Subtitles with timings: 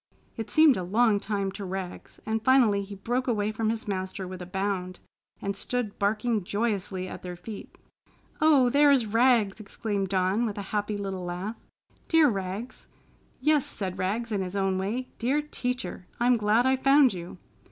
[0.35, 4.27] It seemed a long time to Rags, and finally he broke away from his master
[4.27, 4.99] with a bound
[5.43, 7.77] and stood barking joyously at their feet.
[8.41, 11.55] "Oh, there is Rags!" exclaimed Dawn, with a happy little laugh.
[12.09, 12.87] "Dear Rags!"
[13.41, 15.09] "Yes!" said Rags in his own way.
[15.19, 16.07] "Dear Teacher!
[16.19, 17.37] I'm glad I found you!"